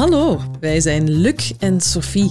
[0.00, 2.30] Hallo, wij zijn Luc en Sophie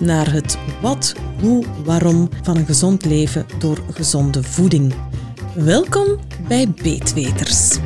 [0.00, 4.94] naar het wat, hoe, waarom van een gezond leven door gezonde voeding.
[5.54, 7.76] Welkom bij Beetweters.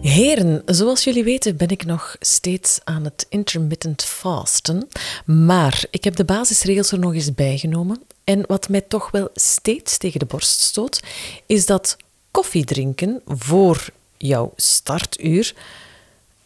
[0.00, 4.88] Heren, zoals jullie weten ben ik nog steeds aan het intermittent fasten,
[5.24, 8.02] maar ik heb de basisregels er nog eens bijgenomen.
[8.24, 11.02] En wat mij toch wel steeds tegen de borst stoot,
[11.46, 11.96] is dat
[12.30, 15.54] koffie drinken voor jouw startuur,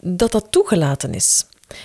[0.00, 1.44] dat dat toegelaten is.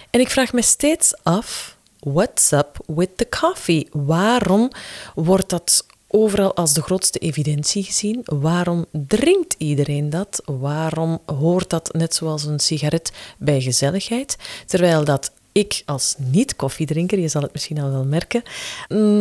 [0.10, 3.88] En ik vraag me steeds af, what's up with the coffee?
[3.92, 4.72] Waarom
[5.16, 8.22] wordt dat overal als de grootste evidentie gezien.
[8.26, 10.42] Waarom drinkt iedereen dat?
[10.46, 14.38] Waarom hoort dat net zoals een sigaret bij gezelligheid?
[14.66, 18.44] Terwijl dat ik als niet-koffiedrinker, je zal het misschien al wel merken,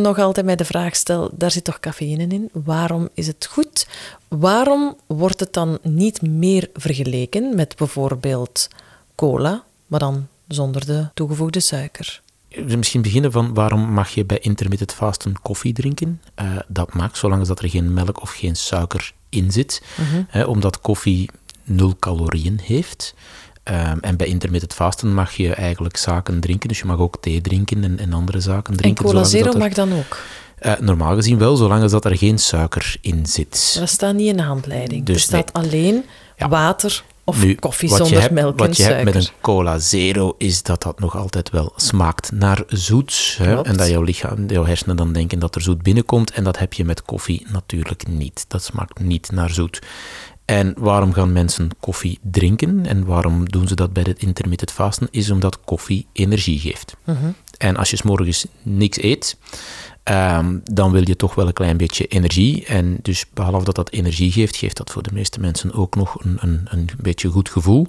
[0.01, 2.49] nog altijd mij de vraag stel, daar zit toch cafeïne in?
[2.53, 3.87] Waarom is het goed?
[4.27, 8.67] Waarom wordt het dan niet meer vergeleken met bijvoorbeeld
[9.15, 12.21] cola, maar dan zonder de toegevoegde suiker?
[12.75, 16.21] Misschien beginnen van waarom mag je bij intermittent fasten koffie drinken?
[16.41, 19.81] Uh, dat mag, zolang dat er geen melk of geen suiker in zit.
[19.95, 20.45] Mhm.
[20.49, 21.29] omdat koffie
[21.63, 23.13] nul calorieën heeft.
[23.63, 26.67] Um, en bij intermittent fasten mag je eigenlijk zaken drinken.
[26.67, 29.05] Dus je mag ook thee drinken en, en andere zaken drinken.
[29.05, 30.17] En cola zero mag dan ook?
[30.61, 33.75] Uh, normaal gezien wel, zolang dat er geen suiker in zit.
[33.79, 35.05] Dat staat niet in de handleiding.
[35.05, 36.05] Dus er staat alleen
[36.37, 40.63] water of nu, koffie zonder hebt, melk Wat je hebt met een cola zero is
[40.63, 43.35] dat dat nog altijd wel smaakt naar zoet.
[43.37, 43.63] Hè?
[43.63, 46.31] En dat jouw lichaam, jouw hersenen dan denken dat er zoet binnenkomt.
[46.31, 48.45] En dat heb je met koffie natuurlijk niet.
[48.47, 49.81] Dat smaakt niet naar zoet.
[50.45, 55.07] En waarom gaan mensen koffie drinken en waarom doen ze dat bij het intermittent fasten?
[55.11, 56.95] Is omdat koffie energie geeft.
[57.03, 57.17] Mhm.
[57.57, 59.37] En als je s morgens niks eet,
[60.03, 62.65] Ehm, dan wil je toch wel een klein beetje energie.
[62.65, 66.23] En dus behalve dat dat energie geeft, geeft dat voor de meeste mensen ook nog
[66.23, 67.87] een, een, een beetje goed gevoel.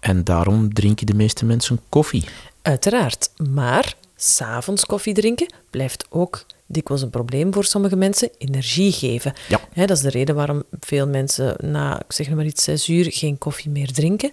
[0.00, 2.24] En daarom drinken de meeste mensen koffie.
[2.62, 8.30] Uiteraard, maar s'avonds koffie drinken blijft ook dikwijls een probleem voor sommige mensen.
[8.38, 9.32] Energie geven.
[9.48, 9.86] Ja.
[9.86, 13.38] dat is de reden waarom veel mensen na, ik zeg maar iets, zes uur geen
[13.38, 14.30] koffie meer drinken.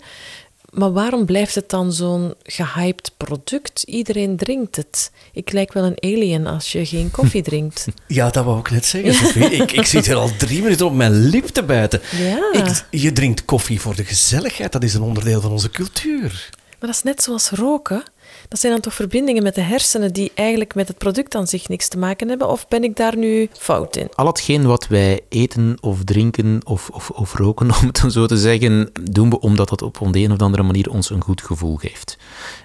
[0.76, 3.84] Maar waarom blijft het dan zo'n gehyped product?
[3.84, 5.12] Iedereen drinkt het.
[5.34, 7.88] Ik lijk wel een alien als je geen koffie drinkt.
[8.08, 9.50] Ja, dat wou ik net zeggen, Sophie.
[9.62, 12.02] ik, ik zit hier al drie minuten op mijn lip te bijten.
[12.18, 12.52] Ja.
[12.52, 14.72] Ik, je drinkt koffie voor de gezelligheid.
[14.72, 16.50] Dat is een onderdeel van onze cultuur.
[16.80, 18.04] Maar dat is net zoals roken.
[18.48, 21.68] Dat zijn dan toch verbindingen met de hersenen die eigenlijk met het product aan zich
[21.68, 22.50] niks te maken hebben?
[22.50, 24.10] Of ben ik daar nu fout in?
[24.16, 28.38] Al hetgeen wat wij eten of drinken of, of, of roken, om het zo te
[28.38, 31.76] zeggen, doen we omdat dat op de een of andere manier ons een goed gevoel
[31.76, 32.18] geeft.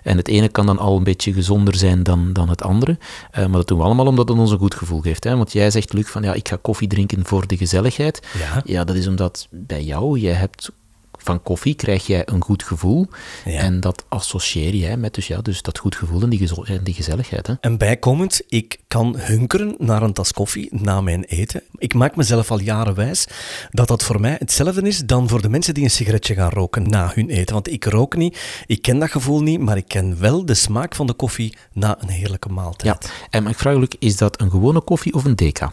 [0.03, 2.99] En het ene kan dan al een beetje gezonder zijn dan, dan het andere,
[3.31, 5.25] uh, maar dat doen we allemaal omdat het ons een goed gevoel geeft.
[5.25, 5.37] Hè?
[5.37, 8.21] Want jij zegt, Luc, van ja, ik ga koffie drinken voor de gezelligheid.
[8.39, 10.71] Ja, ja dat is omdat bij jou, jij hebt
[11.23, 13.07] van koffie krijg jij een goed gevoel.
[13.45, 16.49] En dat associeer jij met dus, ja, dus dat goed gevoel en die,
[16.83, 17.47] die gezelligheid.
[17.47, 17.55] Hè.
[17.61, 21.63] En bijkomend, ik kan hunkeren naar een tas koffie na mijn eten.
[21.79, 23.27] Ik maak mezelf al jaren wijs
[23.71, 26.89] dat dat voor mij hetzelfde is dan voor de mensen die een sigaretje gaan roken
[26.89, 27.55] na hun eten.
[27.55, 30.95] Want ik rook niet, ik ken dat gevoel niet, maar ik ken wel de smaak
[30.95, 33.05] van de koffie na een heerlijke maaltijd.
[33.05, 35.73] Ja, en ik vraag jullie, is dat een gewone koffie of een deca?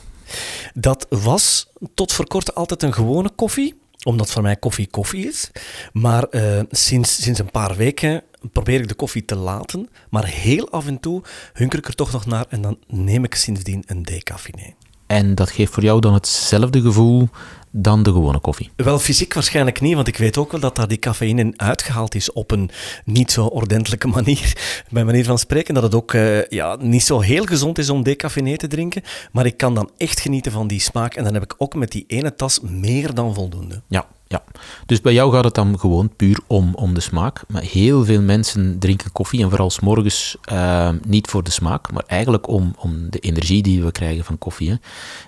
[0.74, 3.75] Dat was tot voor kort altijd een gewone koffie
[4.07, 5.51] omdat voor mij koffie koffie is.
[5.94, 9.90] Maar uh, sinds, sinds een paar weken probeer ik de koffie te laten.
[10.09, 11.23] Maar heel af en toe
[11.53, 14.75] hunker ik er toch nog naar en dan neem ik sindsdien een decaffiné.
[15.07, 17.29] En dat geeft voor jou dan hetzelfde gevoel
[17.72, 18.72] dan de gewone koffie?
[18.75, 22.31] Wel, fysiek waarschijnlijk niet, want ik weet ook wel dat daar die cafeïne uitgehaald is
[22.31, 22.69] op een
[23.06, 24.57] niet zo ordentelijke manier.
[24.89, 28.04] Bij manier van spreken, dat het ook uh, ja, niet zo heel gezond is om
[28.04, 29.04] decafeïne te drinken.
[29.31, 31.15] Maar ik kan dan echt genieten van die smaak.
[31.15, 33.81] En dan heb ik ook met die ene tas meer dan voldoende.
[33.88, 34.44] Ja, ja,
[34.85, 37.41] dus bij jou gaat het dan gewoon puur om, om de smaak.
[37.47, 41.91] Maar heel veel mensen drinken koffie en vooral s morgens uh, niet voor de smaak,
[41.91, 44.69] maar eigenlijk om, om de energie die we krijgen van koffie.
[44.69, 44.79] Het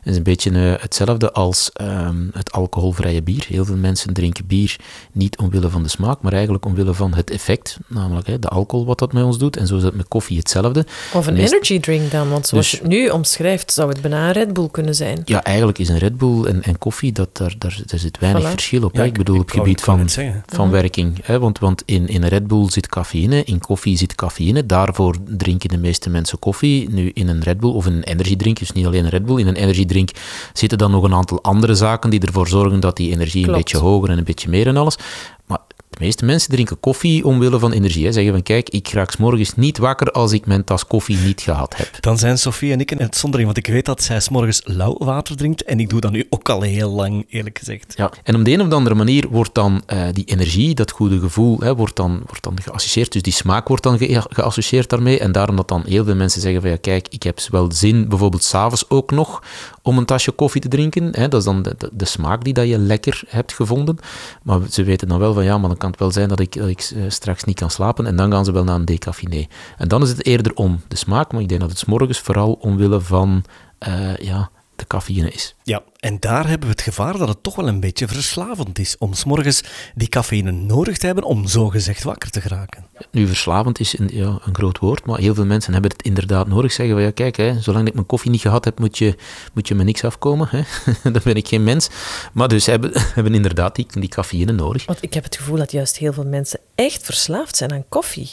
[0.03, 3.45] is een beetje uh, hetzelfde als uh, het alcoholvrije bier.
[3.47, 4.75] Heel veel mensen drinken bier
[5.11, 8.85] niet omwille van de smaak, maar eigenlijk omwille van het effect, namelijk hè, de alcohol
[8.85, 9.57] wat dat met ons doet.
[9.57, 10.85] En zo is het met koffie hetzelfde.
[11.13, 14.27] Of een energy drink dan, want zoals dus, je het nu omschrijft, zou het bijna
[14.27, 15.21] een Red Bull kunnen zijn.
[15.25, 18.49] Ja, eigenlijk is een Red Bull en, en koffie, dat, daar, daar, daar zit weinig
[18.49, 18.88] verschil op.
[18.91, 20.09] Ja, ik bedoel, op gebied van,
[20.45, 21.17] van werking.
[21.23, 21.39] Hè?
[21.39, 24.65] Want, want in, in Red Bull zit cafeïne, in koffie zit cafeïne.
[24.65, 26.89] Daarvoor drinken de meeste mensen koffie.
[26.89, 29.39] Nu in een Red Bull of in een energiedrink, dus niet alleen een Red Bull,
[29.39, 30.09] in een energiedrink
[30.53, 33.77] zitten dan nog een aantal andere zaken die ervoor zorgen dat die energie een beetje
[33.77, 34.97] hoger en een beetje meer en alles.
[35.45, 35.59] Maar
[35.99, 38.05] meeste mensen drinken koffie omwille van energie.
[38.05, 38.11] Hè.
[38.11, 41.77] Zeggen van, kijk, ik raak morgens niet wakker als ik mijn tas koffie niet gehad
[41.77, 41.89] heb.
[41.99, 45.35] Dan zijn Sofie en ik een uitzondering, want ik weet dat zij s'morgens lauw water
[45.35, 47.93] drinkt en ik doe dat nu ook al heel lang, eerlijk gezegd.
[47.97, 51.19] Ja, en op de een of andere manier wordt dan uh, die energie, dat goede
[51.19, 53.11] gevoel, hè, wordt, dan, wordt dan geassocieerd.
[53.11, 55.19] Dus die smaak wordt dan ge geassocieerd daarmee.
[55.19, 58.09] En daarom dat dan heel veel mensen zeggen van, ja, kijk, ik heb wel zin,
[58.09, 59.43] bijvoorbeeld s'avonds ook nog,
[59.89, 61.09] om een tasje koffie te drinken.
[61.11, 61.27] Hè.
[61.27, 63.97] Dat is dan de, de, smaak die dat je lekker hebt gevonden.
[64.43, 66.55] Maar ze weten dan wel van, ja, maar dan kan het wel zijn dat ik,
[66.55, 68.05] ik uh, straks niet kan slapen.
[68.05, 69.47] En dan gaan ze wel naar een decaffiné.
[69.77, 72.19] En dan is het eerder om de smaak, maar ik denk dat het s morgens
[72.19, 73.43] vooral omwille van
[73.87, 75.55] uh, ja, de cafeïne is.
[75.63, 78.95] Ja, en daar hebben we het gevaar dat het toch wel een beetje verslavend is
[78.97, 79.63] om s'morgens
[79.95, 82.85] die cafeïne nodig te hebben om zogezegd wakker te geraken.
[83.11, 86.47] Nu, verslavend is een, ja, een groot woord, maar heel veel mensen hebben het inderdaad
[86.47, 86.71] nodig.
[86.71, 89.15] Zeggen van, ja kijk, hè, zolang ik mijn koffie niet gehad heb, moet je,
[89.53, 90.47] moet je me niks afkomen.
[90.51, 90.61] Hè.
[91.11, 91.89] dan ben ik geen mens.
[92.33, 94.85] Maar dus hebben, hebben inderdaad die, die cafeïne nodig.
[94.85, 98.29] Want ik heb het gevoel dat juist heel veel mensen echt verslaafd zijn aan koffie.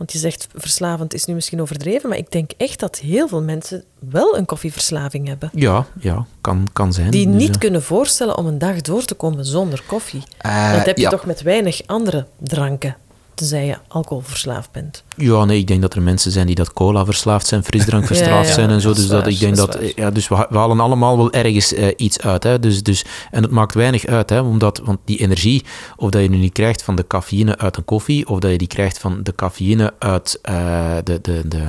[0.00, 3.42] Want je zegt verslavend is nu misschien overdreven, maar ik denk echt dat heel veel
[3.42, 5.50] mensen wel een koffieverslaving hebben.
[5.54, 7.10] Ja, ja kan, kan zijn.
[7.10, 10.22] Die dus, niet kunnen voorstellen om een dag door te komen zonder koffie.
[10.46, 12.96] Uh, dat heb je toch met weinig andere dranken
[13.40, 15.04] tenzij je alcoholverslaafd bent.
[15.16, 18.48] Ja, nee, ik denk dat er mensen zijn die dat cola verslaafd zijn, frisdrank verslaafd
[18.48, 18.92] ja, zijn en zo.
[18.92, 22.20] Dus dat, ik denk dat, ja, dus we, we, halen allemaal wel ergens uh, iets
[22.20, 22.42] uit.
[22.42, 22.58] Hè.
[22.58, 25.64] Dus, dus, en het maakt weinig uit, hè, omdat want die energie,
[25.96, 28.58] of dat je nu niet krijgt van de cafeïne uit een koffie, of dat je
[28.58, 31.62] die krijgt van de cafeïne uit uh, de, de, de,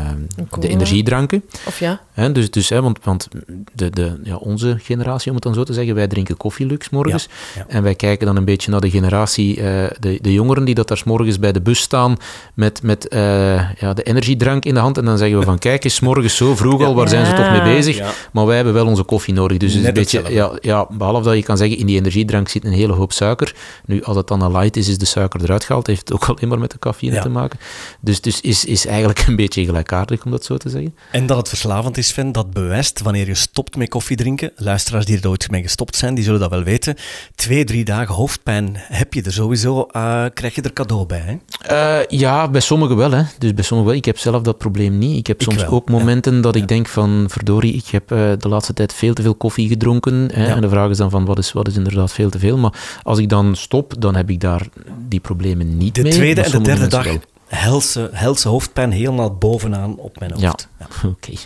[0.60, 1.44] de, energiedranken.
[1.68, 2.02] Of ja.
[2.12, 3.28] Hè, dus, dus, hè, want, want
[3.74, 7.30] de, de, ja, onze generatie, om het dan zo te zeggen, wij drinken koffielux morgens.
[7.68, 9.64] En wij kijken dan een beetje naar de generatie, uh,
[10.00, 12.18] de, de jongeren die dat daar s morgens bij de bus staan
[12.54, 14.98] met, met uh, ja, de energiedrank in de hand.
[14.98, 17.52] En dan zeggen we van, kijk eens, morgens zo vroeg al, waar zijn ze toch
[17.52, 17.98] mee bezig?
[17.98, 18.12] Ja.
[18.32, 19.58] Maar wij hebben wel onze koffie nodig.
[19.58, 22.72] Dus een beetje, ja, ja, behalve dat je kan zeggen, in die energiedrank zit een
[22.72, 23.56] hele hoop suiker.
[23.86, 25.88] Nu, als het dan een light is, is de suiker eruit gehaald.
[25.88, 27.60] Heeft het ook alleen maar met de cafeïne te maken.
[28.00, 30.96] Dus, dus is, is eigenlijk een beetje gelijkaardig, om dat zo te zeggen.
[31.12, 34.52] En dat het verslavend is, Sven, dat bewijst wanneer je stopt met koffie drinken.
[34.56, 36.96] Luisteraars die er ooit mee gestopt zijn, die zullen dat wel weten.
[37.36, 41.36] Twee, drie dagen hoofdpijn heb je er sowieso, uh, krijg je er cadeau bij, hè?
[41.72, 43.12] Uh, ja, bij sommigen wel.
[43.12, 43.24] Hè.
[43.38, 44.00] Dus bij sommigen wel.
[44.00, 45.18] Ik heb zelf dat probleem niet.
[45.18, 46.42] Ik heb soms ook momenten ja.
[46.42, 49.68] dat ik denk van, verdorie, ik heb uh, de laatste tijd veel te veel koffie
[49.68, 50.30] gedronken.
[50.34, 50.48] Hè.
[50.48, 50.56] Ja.
[50.56, 52.58] En de vraag is dan van, wat is, wat is inderdaad veel te veel?
[52.58, 54.68] Maar als ik dan stop, dan heb ik daar
[55.08, 56.12] die problemen niet de mee.
[56.12, 57.08] De tweede en de derde dag
[57.56, 60.42] helse, helse hoofdpijn helemaal bovenaan op mijn hoofd.
[60.42, 60.86] Ja, ja.
[61.10, 61.30] oké.
[61.30, 61.38] Okay.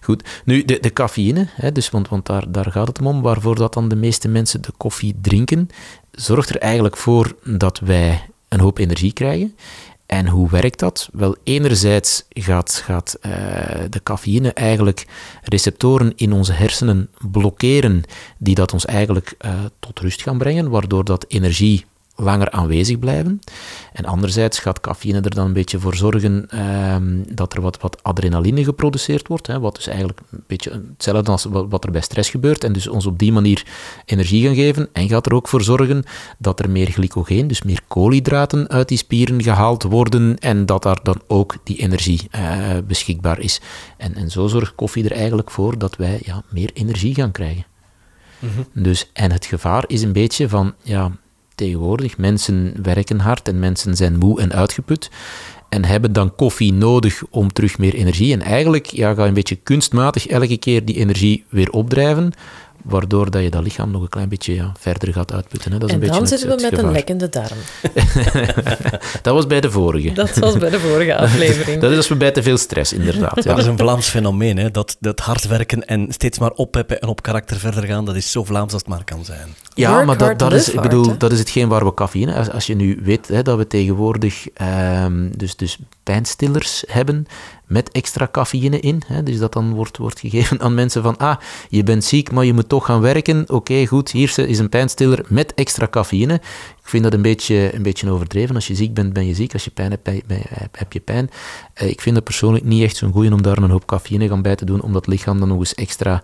[0.00, 0.24] Goed.
[0.44, 3.74] Nu, de, de cafeïne, hè, dus, want, want daar, daar gaat het om, waarvoor dat
[3.74, 5.68] dan de meeste mensen de koffie drinken,
[6.10, 8.22] zorgt er eigenlijk voor dat wij
[8.54, 9.56] een hoop energie krijgen.
[10.06, 11.08] En hoe werkt dat?
[11.12, 13.32] Wel, enerzijds gaat, gaat uh,
[13.90, 15.06] de cafeïne eigenlijk
[15.42, 18.02] receptoren in onze hersenen blokkeren,
[18.38, 21.84] die dat ons eigenlijk uh, tot rust gaan brengen, waardoor dat energie
[22.16, 23.40] langer aanwezig blijven.
[23.92, 26.60] En anderzijds gaat cafeïne er dan een beetje voor zorgen
[26.94, 31.30] um, dat er wat, wat adrenaline geproduceerd wordt, hè, wat dus eigenlijk een beetje hetzelfde
[31.30, 33.66] als wat, wat er bij stress gebeurt, en dus ons op die manier
[34.04, 34.88] energie gaan geven.
[34.92, 36.04] En gaat er ook voor zorgen
[36.38, 41.00] dat er meer glycogeen, dus meer koolhydraten uit die spieren gehaald worden, en dat daar
[41.02, 43.60] dan ook die energie uh, beschikbaar is.
[43.96, 47.66] En, en zo zorgt koffie er eigenlijk voor dat wij ja, meer energie gaan krijgen.
[48.38, 48.82] Mm -hmm.
[48.82, 51.12] Dus, en het gevaar is een beetje van, ja,
[51.54, 52.18] tegenwoordig.
[52.18, 55.10] Mensen werken hard en mensen zijn moe en uitgeput
[55.68, 58.32] en hebben dan koffie nodig om terug meer energie.
[58.32, 62.32] En eigenlijk ja, ga je een beetje kunstmatig elke keer die energie weer opdrijven,
[62.84, 65.72] waardoor dat je dat lichaam nog een klein beetje ja, verder gaat uitputten.
[65.72, 65.78] Hè.
[65.78, 66.84] Dat is en een dan zitten we met gevaar.
[66.84, 67.58] een lekkende darm.
[69.22, 70.12] dat was bij de vorige.
[70.12, 71.80] Dat was bij de vorige aflevering.
[71.82, 73.44] dat is als we bij te veel stress, inderdaad.
[73.44, 73.50] Ja.
[73.50, 74.70] Dat is een Vlaams fenomeen, hè?
[74.70, 78.30] Dat, dat hard werken en steeds maar oppeppen en op karakter verder gaan, dat is
[78.30, 79.54] zo Vlaams als het maar kan zijn.
[79.74, 81.16] Ja, Work maar dat, dat, is, ik bedoel, hè?
[81.16, 82.34] dat is hetgeen waar we cafeïne...
[82.34, 84.46] Als, als je nu weet hè, dat we tegenwoordig
[85.04, 87.26] um, dus, dus pijnstillers hebben
[87.66, 91.36] met extra cafeïne in, hè, dus dat dan wordt, wordt gegeven aan mensen van ah,
[91.68, 93.42] je bent ziek, maar je moet toch gaan werken.
[93.42, 96.34] Oké, okay, goed, hier is een pijnstiller met extra cafeïne.
[96.82, 98.54] Ik vind dat een beetje, een beetje overdreven.
[98.54, 99.52] Als je ziek bent, ben je ziek.
[99.52, 100.10] Als je pijn hebt,
[100.72, 101.30] heb je pijn.
[101.82, 104.42] Uh, ik vind het persoonlijk niet echt zo'n goeie om daar een hoop cafeïne gaan
[104.42, 106.22] bij te doen, om dat lichaam dan nog eens extra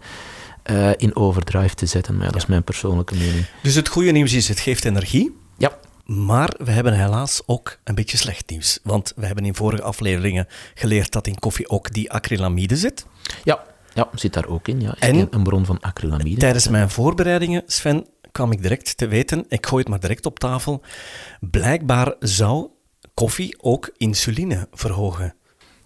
[0.71, 2.15] uh, in overdrive te zetten.
[2.17, 3.47] Maar ja, dat is mijn persoonlijke mening.
[3.63, 5.37] Dus het goede nieuws is, het geeft energie.
[5.59, 5.79] Ja.
[6.05, 8.79] Maar we hebben helaas ook een beetje slecht nieuws.
[8.83, 13.07] Want we hebben in vorige afleveringen geleerd dat in koffie ook die acrylamide zit.
[13.45, 13.65] Ja,
[13.95, 14.81] ja zit daar ook in.
[14.81, 14.95] Ja.
[14.99, 16.41] En een bron van acrylamide.
[16.41, 20.39] Tijdens mijn voorbereidingen, Sven, kwam ik direct te weten, ik gooi het maar direct op
[20.39, 20.83] tafel,
[21.41, 22.69] blijkbaar zou
[23.15, 25.35] koffie ook insuline verhogen.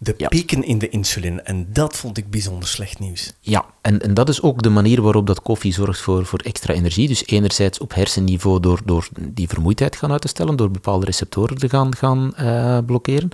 [0.04, 0.28] De Ja.
[0.28, 1.40] pieken in de insuline.
[1.40, 3.32] En dat vond ik bijzonder slecht nieuws.
[3.40, 6.74] Ja, en, en dat is ook de manier waarop dat koffie zorgt voor, voor extra
[6.74, 7.08] energie.
[7.08, 11.56] Dus enerzijds op hersenniveau door, door die vermoeidheid gaan uit te stellen, door bepaalde receptoren
[11.58, 13.28] te gaan, gaan eh, blokkeren.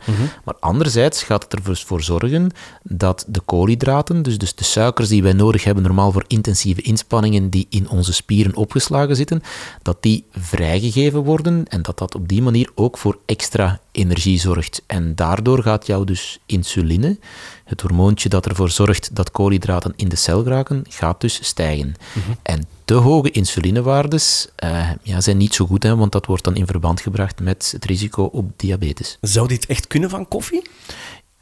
[0.45, 2.51] Maar anderzijds gaat het er dus zorgen
[2.83, 7.51] dat de koolhydraten, dus, dus de suikers die wij nodig hebben normaal voor intensieve inspanningen
[7.51, 9.43] die in onze spieren opgeslagen zitten,
[9.83, 14.83] dat die vrijgegeven worden en dat dat op die manier ook voor extra energie zorgt.
[14.87, 17.19] En daardoor gaat jou dus insuline,
[17.65, 21.95] het hormoontje dat ervoor zorgt dat koolhydraten in de cel geraken, gaat dus stijgen.
[22.43, 26.57] En te hoge insulinewaardes eh, ja, zijn niet zo goed, hè, want dat wordt dan
[26.57, 29.19] in verband gebracht met het risico op diabetes.
[29.21, 30.63] Zou dit echt kunnen van koffie?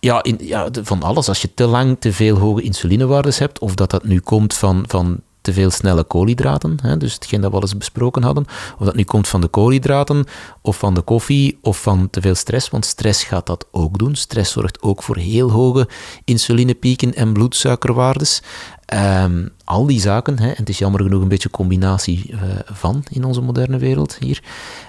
[0.00, 1.28] Ja, in, ja, van alles.
[1.28, 4.84] Als je te lang te veel hoge insulinewaardes hebt, of dat dat nu komt van,
[4.86, 8.44] van te veel snelle koolhydraten, hè, dus hetgeen dat we al eens besproken hadden,
[8.78, 10.24] of dat nu komt van de koolhydraten,
[10.62, 14.14] of van de koffie, of van te veel stress, want stress gaat dat ook doen.
[14.14, 15.88] Stress zorgt ook voor heel hoge
[16.24, 18.42] insulinepieken en bloedsuikerwaardes.
[18.84, 23.04] Ehm, al die zaken, hè, en het is jammer genoeg een beetje combinatie eh, van
[23.10, 24.42] in onze moderne wereld hier,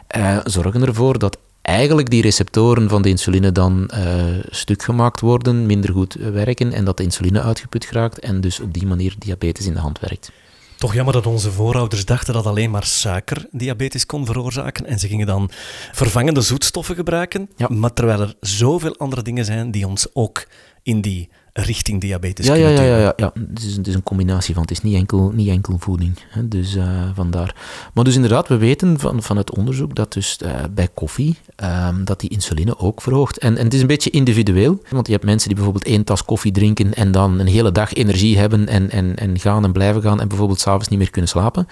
[0.08, 5.66] eh, zorgen ervoor dat eigenlijk die receptoren van de insuline dan eh, stuk gemaakt worden,
[5.66, 9.66] minder goed werken en dat de insuline uitgeput geraakt en dus op die manier diabetes
[9.66, 10.32] in de hand werkt.
[10.80, 14.86] Toch jammer dat onze voorouders dachten dat alleen maar suiker diabetes kon veroorzaken.
[14.86, 15.50] En ze gingen dan
[15.92, 17.50] vervangende zoetstoffen gebruiken.
[17.56, 17.68] Ja.
[17.70, 20.48] Maar terwijl er zoveel andere dingen zijn die ons ook
[20.84, 21.30] in die
[21.62, 23.32] richting diabetes Ja, ja, kunnen ja, ja, ja, ja.
[23.50, 24.62] Het, is, het is een combinatie van.
[24.62, 26.20] Het is niet enkel, niet enkel voeding.
[26.30, 26.48] Hè.
[26.48, 27.56] Dus eh, vandaar.
[27.94, 32.04] Maar dus inderdaad, we weten van, van het onderzoek dat dus eh, bij koffie ehm,
[32.04, 33.38] dat die insuline ook verhoogt.
[33.38, 34.82] En, en het is een beetje individueel.
[34.90, 37.94] Want je hebt mensen die bijvoorbeeld één tas koffie drinken en dan een hele dag
[37.94, 41.30] energie hebben en, en, en gaan en blijven gaan en bijvoorbeeld s'avonds niet meer kunnen
[41.30, 41.68] slapen.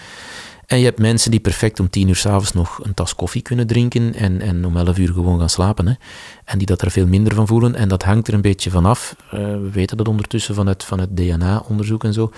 [0.67, 3.67] En je hebt mensen die perfect om tien uur s'avonds nog een tas koffie kunnen
[3.67, 5.87] drinken en, en om elf uur gewoon gaan slapen.
[5.87, 5.93] Hè.
[6.45, 7.75] En die dat er veel minder van voelen.
[7.75, 9.15] En dat hangt er een beetje vanaf.
[9.31, 12.31] Eh we weten dat ondertussen vanuit, vanuit DNA-onderzoek en zo.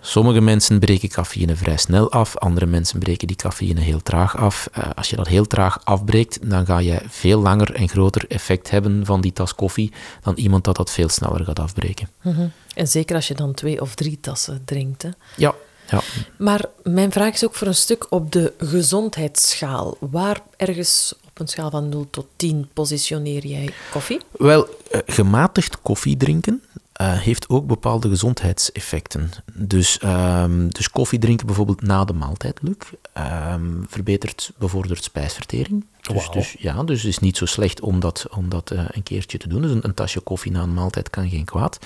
[0.00, 4.68] Sommige mensen breken cafeïne vrij snel af, andere mensen breken die cafeïne heel traag af.
[4.72, 8.70] Eh, als je dat heel traag afbreekt, dan ga je veel langer en groter effect
[8.70, 12.08] hebben van die tas koffie dan iemand dat dat veel sneller gaat afbreken.
[12.22, 12.46] Mhm.
[12.74, 15.02] En zeker als je dan twee of drie tassen drinkt.
[15.02, 15.08] Hè.
[15.36, 15.54] Ja,
[15.90, 16.00] ja.
[16.38, 19.96] Maar mijn vraag is ook voor een stuk op de gezondheidsschaal.
[20.00, 24.20] Waar ergens op een schaal van 0 tot 10 positioneer jij koffie?
[24.30, 26.62] Wel, eh, gematigd koffie drinken
[26.98, 29.30] eh, heeft ook bepaalde gezondheidseffecten.
[29.54, 32.76] Dus, ehm, dus koffie drinken bijvoorbeeld na de maaltijd, Luc,
[33.12, 35.84] ehm, verbetert, bevordert spijsvertering.
[36.00, 39.02] Dus, dus, ja, dus het is niet zo slecht om dat, om dat eh, een
[39.02, 39.62] keertje te doen.
[39.62, 41.78] Dus een, een tasje koffie na een maaltijd kan geen kwaad.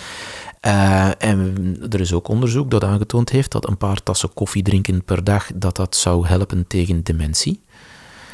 [0.61, 5.05] Eh, en er is ook onderzoek dat aangetoond heeft dat een paar tassen koffie drinken
[5.05, 7.61] per dag, dat dat zou helpen tegen dementie.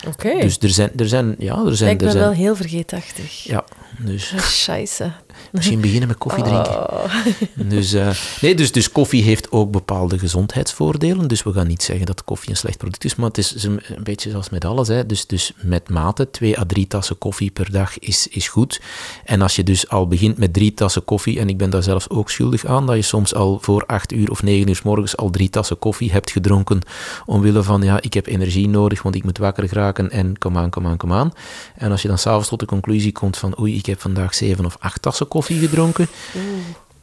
[0.06, 0.40] Oké.
[0.40, 3.44] Dus er zijn, er zijn, ja, er zijn, me zijn, wel heel vergeetachtig.
[3.44, 3.64] ja,
[3.98, 5.12] dus Scheisse.
[5.52, 6.92] Misschien beginnen met koffie drinken.
[6.92, 7.04] Oh.
[7.68, 11.28] Dus, eh, nee, dus, dus koffie heeft ook bepaalde gezondheidsvoordelen.
[11.28, 13.80] Dus we gaan niet zeggen dat koffie een slecht product is, maar het is een,
[13.96, 14.88] een beetje zoals met alles.
[14.88, 15.06] Hè.
[15.06, 18.80] Dus, dus met mate, twee à drie tassen koffie per dag is, is goed.
[19.24, 22.08] En als je dus al begint met drie tassen koffie, en ik ben daar zelfs
[22.10, 25.16] ook schuldig aan, dat je soms al voor acht uur of negen uur 's morgens
[25.16, 26.80] al drie tassen koffie hebt gedronken,
[27.26, 30.86] omwille van, ja, ik heb energie nodig, want ik moet wakker en kom aan, kom
[30.86, 31.32] aan, kom aan.
[31.74, 34.64] En als je dan s'avonds tot de conclusie komt van, oei, ik heb vandaag zeven
[34.64, 36.06] of acht tassen koffie gedronken,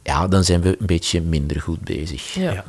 [0.03, 2.33] ja, dan zijn we een beetje minder goed bezig.
[2.33, 2.51] Ja.
[2.51, 2.63] Ja.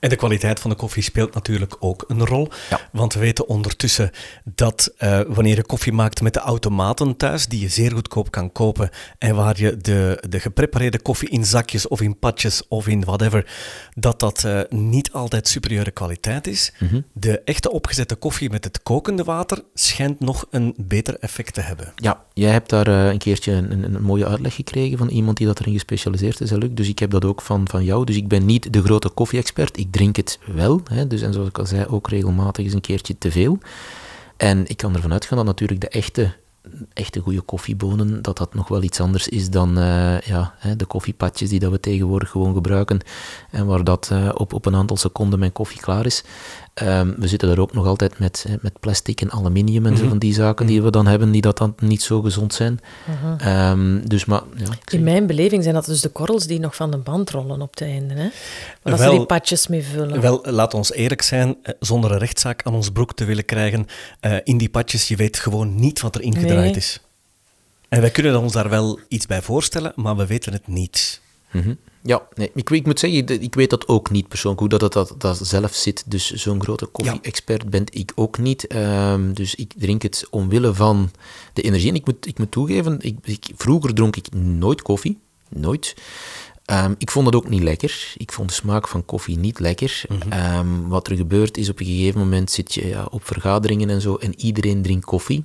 [0.00, 2.48] En de kwaliteit van de koffie speelt natuurlijk ook een rol.
[2.70, 2.80] Ja.
[2.92, 4.10] Want we weten ondertussen
[4.44, 8.52] dat eh, wanneer je koffie maakt met de automaten thuis, die je zeer goedkoop kan
[8.52, 13.04] kopen, en waar je de, de geprepareerde koffie in zakjes of in patjes of in
[13.04, 13.46] whatever,
[13.94, 16.72] dat dat eh, niet altijd superieure kwaliteit is.
[17.12, 21.92] De echte opgezette koffie met het kokende water schijnt nog een beter effect te hebben.
[21.96, 25.36] Ja, jij hebt daar eh, een keertje een, een, een mooie uitleg gekregen van iemand
[25.36, 26.70] die dat erin gespecialiseerd is, hè, Luc.
[26.72, 28.04] Dus ik heb dat ook van, van jou.
[28.04, 29.78] Dus ik ben niet de grote koffie-expert.
[29.78, 30.80] Ik drink het wel.
[30.84, 33.58] Hè, dus, en zoals ik al zei, ook regelmatig eens een keertje te veel.
[34.36, 36.32] En ik kan ervan uitgaan dat natuurlijk de echte,
[36.92, 41.48] echte goede koffiebonen, dat dat nog wel iets anders is dan eh, ja, de koffiepatjes
[41.48, 43.00] die dat we tegenwoordig gewoon gebruiken.
[43.50, 46.24] En waar dat eh, op, op een aantal seconden mijn koffie klaar is.
[46.80, 50.08] Ehm, we zitten daar ook nog altijd met, hè, met plastic en aluminium en zo
[50.08, 52.80] van die zaken die we dan hebben, die dat dan niet zo gezond zijn.
[53.38, 56.90] Ehm, dus maar, ja, In mijn beleving zijn dat dus de korrels die nog van
[56.90, 58.14] de band rollen op het einde.
[58.14, 58.28] Hè?
[58.82, 60.20] Waar ze Wel- die patjes mee vullen.
[60.20, 63.86] Wel, laat ons eerlijk zijn, eh, zonder een rechtszaak aan ons broek te willen krijgen,
[64.20, 66.74] eh, in die patjes, je weet gewoon niet wat er ingedraaid Nee.
[66.76, 67.00] is.
[67.88, 71.20] En wij kunnen ons daar wel iets bij voorstellen, maar we weten het niet.
[71.50, 71.74] Mhm.
[72.02, 74.92] Ja, nee, ik, ik, moet zeggen, ik weet dat ook niet persoonlijk, hoe dat, dat,
[74.92, 76.04] dat, dat zelf zit.
[76.06, 78.66] Dus zo'n grote koffie-expert ben ik ook niet.
[78.66, 81.10] Ehm, dus ik drink het omwille van
[81.52, 81.88] de energie.
[81.88, 85.18] En ik moet, ik moet toegeven, ik, ik, vroeger dronk ik nooit koffie.
[85.48, 85.94] Nooit.
[86.70, 88.12] Ehm, ik vond het ook niet lekker.
[88.16, 90.02] Ik vond de smaak van koffie niet lekker.
[90.08, 90.32] Mhm.
[90.32, 94.00] Ehm, wat er gebeurt is, op een gegeven moment zit je ja, op vergaderingen en
[94.00, 95.44] zo en iedereen drinkt koffie.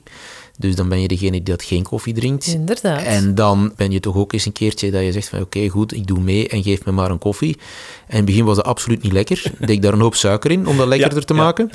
[0.58, 2.48] Dus dan ben je degene die dat geen koffie drinkt.
[2.48, 3.04] Inderdaad.
[3.04, 5.94] En dan ben je toch ook eens een keertje dat je zegt van oké, goed,
[5.94, 7.56] ik doe mee en geef me maar een koffie.
[7.56, 7.62] En
[8.10, 9.44] in het begin was dat absoluut niet lekker.
[9.60, 11.70] Deed ik daar een hoop suiker in om dat lekkerder te maken.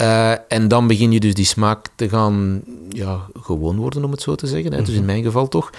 [0.00, 4.22] Uh, en dan begin je dus die smaak te gaan ja, gewoon worden, om het
[4.22, 4.72] zo te zeggen.
[4.72, 4.78] Hè.
[4.78, 5.06] Dus in mhm.
[5.06, 5.70] mijn geval toch.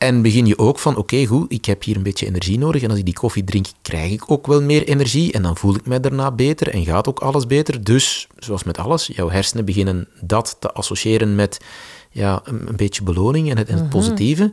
[0.00, 2.82] En begin je ook van, oké, goed, ik heb hier een beetje energie nodig.
[2.82, 5.32] En als ik die koffie drink, krijg ik ook wel meer energie.
[5.32, 7.84] En dan voel ik mij daarna beter en gaat ook alles beter.
[7.84, 11.60] Dus, zoals met alles, jouw hersenen beginnen dat te associëren met
[12.10, 13.92] ja, een, een beetje beloning en het, en het mhm.
[13.92, 14.52] positieve.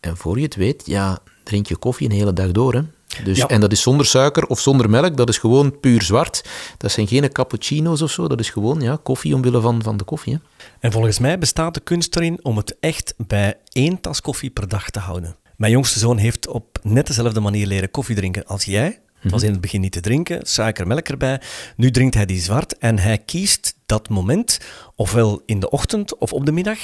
[0.00, 2.74] En voor je het weet, ja, drink je koffie een hele dag door.
[2.74, 2.80] Hè.
[3.24, 6.44] Dus, En dat is zonder suiker of zonder melk, dat is gewoon puur zwart.
[6.78, 10.04] Dat zijn geen cappuccino's of zo, dat is gewoon ja, koffie omwille van, van de
[10.04, 10.32] koffie.
[10.32, 10.38] Hè.
[10.80, 14.68] En volgens mij bestaat de kunst erin om het echt bij één tas koffie per
[14.68, 15.36] dag te houden.
[15.56, 19.00] Mijn jongste zoon heeft op net dezelfde manier leren koffie drinken als jij.
[19.24, 21.40] Het was in het begin niet te drinken, suiker, melk erbij.
[21.76, 24.60] Nu drinkt hij die zwart en hij kiest dat moment,
[24.94, 26.78] ofwel in de ochtend of op de middag.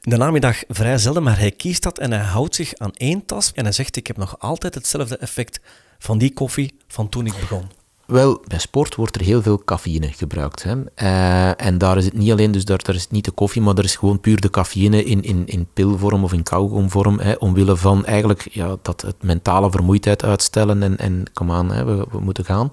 [0.00, 3.24] In de namiddag vrij zelden, maar hij kiest dat en hij houdt zich aan één
[3.26, 3.52] tas.
[3.52, 5.60] En hij zegt, ik heb nog altijd hetzelfde effect
[5.98, 7.83] van die koffie van toen ik begon.
[8.06, 10.62] Wel, bij sport wordt er heel veel cafeïne gebruikt.
[10.62, 10.74] Hè.
[11.02, 13.78] Uh, en daar is het niet alleen, dus daar, daar is niet de koffie, maar
[13.78, 18.04] er is gewoon puur de cafeïne in, in, in pilvorm of in kauwgomvorm, omwille van
[18.04, 22.70] eigenlijk ja, dat het mentale vermoeidheid uitstellen en, en kom aan, hè, we, moeten gaan.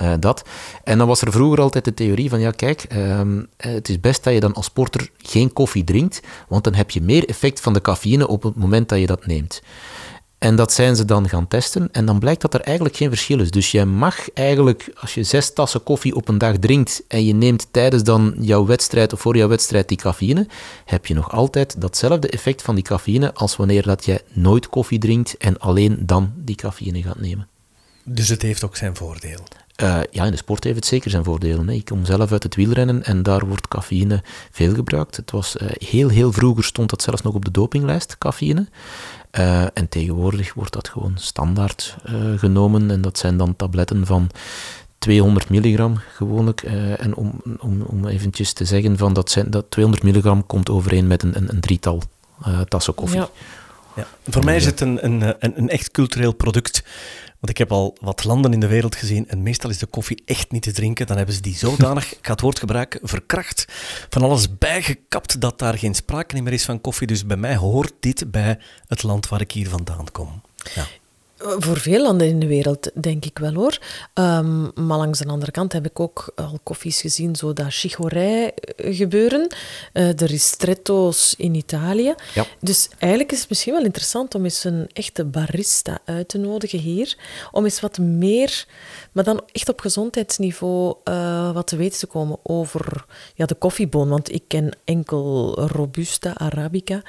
[0.00, 0.44] Uh, dat.
[0.84, 3.20] En dan was er vroeger altijd de theorie van, ja kijk, uh,
[3.56, 7.02] het is best dat je dan als sporter geen koffie drinkt, want dan heb je
[7.02, 9.62] meer effect van de cafeïne op het moment dat je dat neemt.
[10.46, 11.88] En dat zijn ze dan gaan testen.
[11.92, 13.50] En dan blijkt dat er eigenlijk geen verschil is.
[13.50, 17.34] Dus jij mag eigenlijk, als je zes tassen koffie op een dag drinkt en je
[17.34, 20.46] neemt tijdens dan jouw wedstrijd of voor jouw wedstrijd die cafeïne,
[20.84, 24.98] heb je nog altijd datzelfde effect van die cafeïne als wanneer dat jij nooit koffie
[24.98, 27.48] drinkt en alleen dan die cafeïne gaat nemen.
[28.04, 29.40] Dus het heeft ook zijn voordeel.
[29.82, 31.68] Uh, ja, in de sport heeft het zeker zijn voordelen.
[31.68, 31.74] Hè.
[31.74, 35.16] Ik kom zelf uit het wielrennen en daar wordt cafeïne veel gebruikt.
[35.16, 38.66] Het was uh, heel, heel vroeger stond dat zelfs nog op de dopinglijst, cafeïne.
[39.38, 41.96] Uh, en tegenwoordig wordt dat gewoon standaard
[42.36, 44.30] genomen en dat zijn dan tabletten van
[44.98, 46.62] 200 milligram gewoonlijk.
[46.98, 51.06] en om, om, om eventjes te zeggen, van dat, zijn, dat 200 milligram komt overeen
[51.06, 52.02] met een, een, een drietal
[52.68, 53.18] tassen koffie.
[53.18, 53.28] Ja.
[53.96, 54.06] Ja.
[54.28, 56.82] Voor mij is het een, een, een, een echt cultureel product.
[57.46, 60.22] Want ik heb al wat landen in de wereld gezien en meestal is de koffie
[60.24, 61.06] echt niet te drinken.
[61.06, 63.64] Dan hebben ze die zodanig, ik ga het woord gebruiken, verkracht,
[64.08, 67.06] van alles bijgekapt dat daar geen sprake meer is van koffie.
[67.06, 70.42] Dus bij mij hoort dit bij het land waar ik hier vandaan kom.
[70.74, 70.86] Ja.
[71.38, 73.78] Voor veel landen in de wereld, denk ik wel hoor.
[74.14, 78.54] Um, maar langs de andere kant heb ik ook al koffies gezien, zo dat chicorij
[78.54, 79.40] eh, gebeuren.
[79.92, 82.14] Uh, de ristretto's in Italië.
[82.34, 82.46] Ja.
[82.60, 86.78] Dus eigenlijk is het misschien wel interessant om eens een echte barista uit te nodigen
[86.78, 87.16] hier.
[87.52, 88.66] Om eens wat meer,
[89.12, 94.08] maar dan echt op gezondheidsniveau, uh, wat te weten te komen over ja, de koffieboon.
[94.08, 97.02] Want ik ken enkel Robusta Arabica.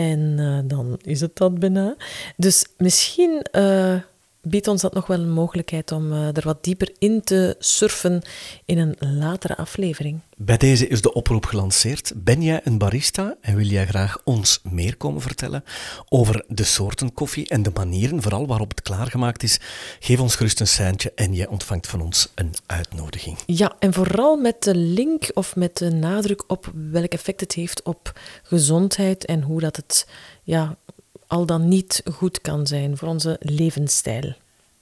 [0.00, 1.96] En uh, dan is het dat bijna.
[2.36, 3.94] Dus misschien uh,
[4.42, 8.22] biedt ons dat nog wel een mogelijkheid om uh, er wat dieper in te surfen
[8.64, 10.20] in een latere aflevering.
[10.36, 12.12] Bij deze is de oproep gelanceerd.
[12.16, 15.64] Ben jij een barista en wil jij graag ons meer komen vertellen
[16.08, 19.60] over de soorten koffie en de manieren, vooral waarop het klaargemaakt is?
[20.00, 23.38] Geef ons gerust een seintje en jij ontvangt van ons een uitnodiging.
[23.46, 27.82] Ja, en vooral met de link of met de nadruk op welk effect het heeft
[27.82, 30.06] op gezondheid en hoe dat het
[30.42, 30.76] ja,
[31.30, 34.32] al dan niet goed kan zijn voor onze levensstijl.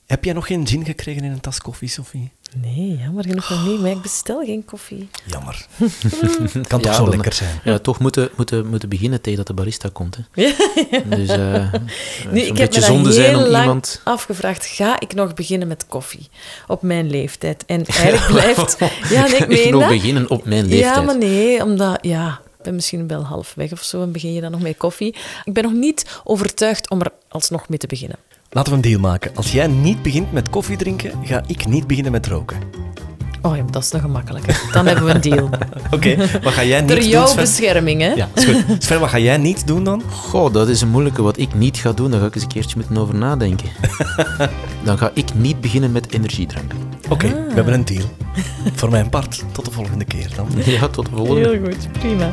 [0.07, 2.31] Heb jij nog geen zin gekregen in een tas koffie, Sophie?
[2.57, 5.09] Nee, jammer genoeg nog niet, maar ik bestel geen koffie.
[5.27, 5.67] Jammer.
[5.77, 7.61] Het kan toch zo lekker zijn?
[7.65, 10.17] Ja, toch moeten, moeten, moeten beginnen tegen dat de barista komt.
[10.17, 10.23] Hè.
[10.91, 11.73] Ja, Dus uh,
[12.31, 14.01] nee, ik heb me zonde zijn om lang iemand...
[14.05, 16.29] afgevraagd, ga ik nog beginnen met koffie
[16.67, 17.65] op mijn leeftijd?
[17.67, 18.79] En eigenlijk blijft...
[19.15, 20.95] ja, nee, ik meen nog beginnen op mijn leeftijd?
[20.95, 21.99] Ja, maar nee, omdat...
[22.01, 25.15] Ja, ik ben misschien wel halfweg of zo en begin je dan nog met koffie.
[25.45, 28.17] Ik ben nog niet overtuigd om er alsnog mee te beginnen.
[28.51, 29.31] Laten we een deal maken.
[29.35, 32.59] Als jij niet begint met koffie drinken, ga ik niet beginnen met roken.
[33.43, 34.63] Oh ja, dat is nog gemakkelijker.
[34.73, 35.49] Dan hebben we een deal.
[35.95, 36.99] Oké, wat ga jij niet doen?
[36.99, 38.13] Door jouw bescherming, hè?
[38.13, 38.83] Ja, is goed.
[38.85, 40.03] Sven, wat ga jij niet doen dan?
[40.11, 41.23] Goh, dat is een moeilijke.
[41.23, 43.69] Wat ik niet ga doen, daar ga ik eens een keertje moeten over nadenken.
[44.85, 46.73] dan ga ik niet beginnen met energiedrank.
[47.09, 48.05] Oké, we hebben een deal.
[48.75, 50.49] Voor mijn part, tot de volgende keer dan.
[50.65, 51.41] Ja, tot de volgende.
[51.41, 52.31] Heel goed, prima.